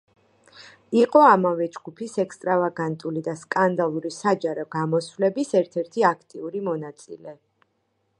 იყო 0.99 1.19
ამავე 1.31 1.65
ჯგუფის 1.75 2.15
ექსტრავაგანტული 2.23 3.23
და 3.27 3.35
სკანდალური 3.41 4.11
საჯარო 4.15 4.65
გამოსვლების 4.79 5.53
ერთ-ერთი 5.61 6.07
აქტიური 6.13 6.63
მონაწილე. 6.71 7.37